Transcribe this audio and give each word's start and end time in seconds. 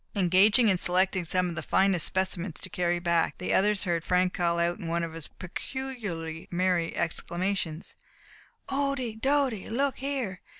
Engaged 0.15 0.57
in 0.57 0.77
selecting 0.79 1.25
some 1.25 1.47
of 1.47 1.53
the 1.53 1.61
finest 1.61 2.07
specimens 2.07 2.59
to 2.61 2.71
carry 2.71 2.97
back, 2.97 3.37
the 3.37 3.53
others 3.53 3.83
heard 3.83 4.03
Frank 4.03 4.33
call 4.33 4.57
out, 4.57 4.79
in 4.79 4.87
one 4.87 5.03
of 5.03 5.13
his 5.13 5.27
peculiarly 5.27 6.47
merry 6.49 6.97
exclamations: 6.97 7.95
"Ohdy! 8.67 9.21
dody! 9.21 9.69
Look 9.69 9.99
here! 9.99 10.41